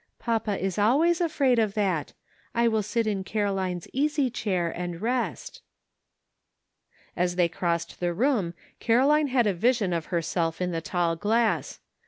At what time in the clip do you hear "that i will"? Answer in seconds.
1.75-2.81